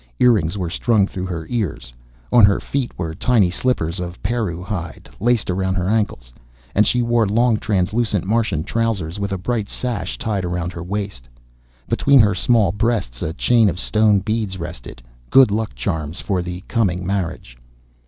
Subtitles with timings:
[0.19, 1.93] Earrings were strung through her ears.
[2.33, 6.33] On her feet were tiny slippers of perruh hide, laced around her ankles,
[6.73, 11.29] and she wore long translucent Martian trousers with a bright sash tied around her waist.
[11.87, 16.61] Between her small breasts a chain of stone beads rested, good luck charms for the
[16.67, 17.55] coming marriage.